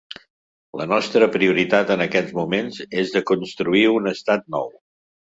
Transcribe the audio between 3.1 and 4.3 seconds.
de construir un